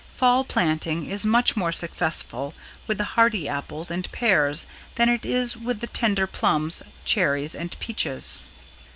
Fall 0.15 0.43
planting 0.43 1.05
is 1.07 1.27
much 1.27 1.55
more 1.55 1.71
successful 1.71 2.55
with 2.87 2.97
the 2.97 3.03
hardy 3.03 3.47
apples 3.47 3.91
and 3.91 4.11
pears 4.11 4.65
than 4.95 5.09
it 5.09 5.27
is 5.27 5.55
with 5.55 5.79
the 5.79 5.85
tender 5.85 6.25
plums, 6.25 6.81
cherries 7.05 7.53
and 7.53 7.77
peaches. 7.77 8.39